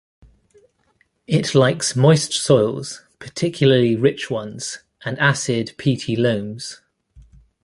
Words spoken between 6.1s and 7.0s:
loams.